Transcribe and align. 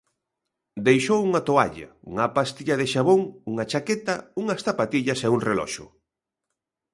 Deixou 0.87 1.19
unha 1.27 1.41
toalla, 1.49 1.89
unha 2.11 2.25
pastilla 2.35 2.75
de 2.81 2.89
xabón, 2.93 3.21
unha 3.51 3.67
chaqueta, 3.71 4.15
unhas 4.41 4.61
zapatillas 4.67 5.19
e 5.25 5.27
un 5.35 5.39
reloxo. 5.49 5.85